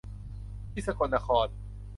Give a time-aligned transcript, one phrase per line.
[0.71, 1.47] ที่สกลนคร